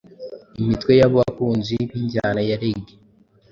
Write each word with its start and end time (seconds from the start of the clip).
imitwe 0.61 0.91
y’abakunzi 0.99 1.75
b’injyana 1.89 2.41
ya 2.49 2.55
Reggae 2.61 2.95